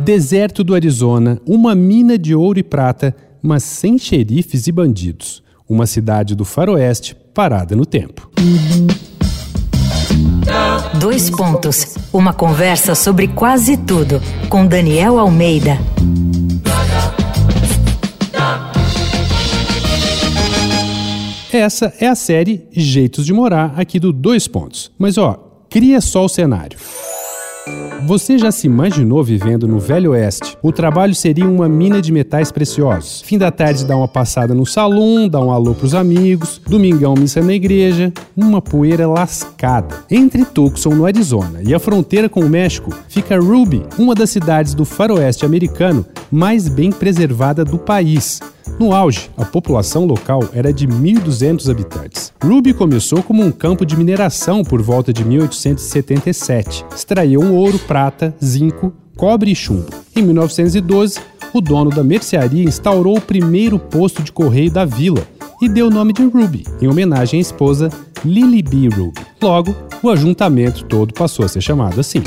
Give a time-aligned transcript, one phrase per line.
[0.00, 5.42] Deserto do Arizona, uma mina de ouro e prata, mas sem xerifes e bandidos.
[5.68, 8.30] Uma cidade do faroeste parada no tempo.
[10.98, 11.96] Dois pontos.
[12.12, 15.78] Uma conversa sobre quase tudo com Daniel Almeida.
[21.52, 24.90] Essa é a série Jeitos de Morar aqui do Dois Pontos.
[24.98, 26.76] Mas ó, cria só o cenário.
[28.02, 30.58] Você já se imaginou vivendo no Velho Oeste?
[30.62, 33.22] O trabalho seria uma mina de metais preciosos.
[33.22, 37.40] Fim da tarde dá uma passada no salão, dá um alô pros amigos, domingão missa
[37.40, 40.04] na igreja, uma poeira lascada.
[40.10, 44.74] Entre Tucson, no Arizona, e a fronteira com o México, fica Ruby, uma das cidades
[44.74, 48.40] do faroeste americano mais bem preservada do país.
[48.78, 52.32] No auge, a população local era de 1.200 habitantes.
[52.42, 56.84] Ruby começou como um campo de mineração por volta de 1877.
[56.92, 59.86] Extraíam ouro, prata, zinco, cobre e chumbo.
[60.16, 61.20] Em 1912,
[61.52, 65.22] o dono da mercearia instaurou o primeiro posto de correio da vila
[65.62, 67.88] e deu o nome de Ruby, em homenagem à esposa
[68.24, 68.88] Lily B.
[68.88, 69.20] Ruby.
[69.40, 72.22] Logo, o ajuntamento todo passou a ser chamado assim.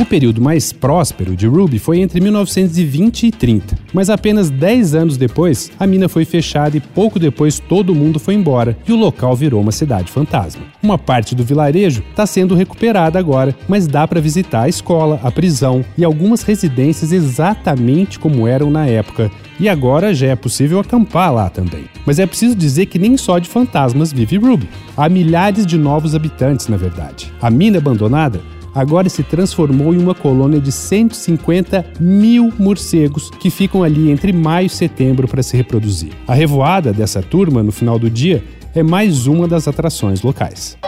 [0.00, 5.18] O período mais próspero de Ruby foi entre 1920 e 30, mas apenas 10 anos
[5.18, 9.36] depois, a mina foi fechada e pouco depois todo mundo foi embora e o local
[9.36, 10.62] virou uma cidade fantasma.
[10.82, 15.30] Uma parte do vilarejo está sendo recuperada agora, mas dá para visitar a escola, a
[15.30, 19.30] prisão e algumas residências exatamente como eram na época.
[19.60, 21.84] E agora já é possível acampar lá também.
[22.06, 24.66] Mas é preciso dizer que nem só de fantasmas vive Ruby.
[24.96, 27.30] Há milhares de novos habitantes, na verdade.
[27.42, 28.40] A mina abandonada
[28.74, 34.66] agora se transformou em uma colônia de 150 mil morcegos que ficam ali entre maio
[34.66, 36.12] e setembro para se reproduzir.
[36.26, 38.42] A revoada dessa turma no final do dia
[38.74, 40.78] é mais uma das atrações locais.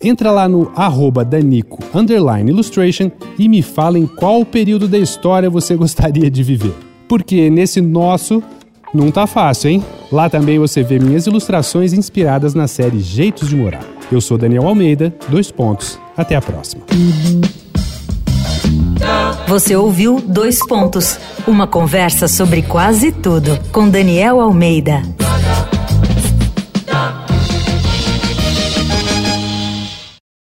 [0.00, 1.82] Entra lá no arroba Danico
[2.46, 6.74] Illustration e me fala em qual período da história você gostaria de viver.
[7.08, 8.42] Porque nesse nosso
[8.94, 9.84] não tá fácil, hein?
[10.10, 13.84] Lá também você vê minhas ilustrações inspiradas na série Jeitos de Morar.
[14.10, 15.98] Eu sou Daniel Almeida, dois pontos.
[16.16, 16.82] Até a próxima.
[19.46, 25.00] Você ouviu Dois Pontos, uma conversa sobre quase tudo com Daniel Almeida.